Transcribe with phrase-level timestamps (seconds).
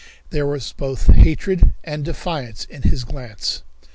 [0.31, 3.61] There were both hatred and defiance in his glance.